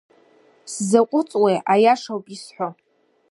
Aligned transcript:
Сзаҟәыҵуеи, 0.71 1.57
аиаша 1.73 2.11
ауп 2.13 2.25
исҳәо. 2.35 2.67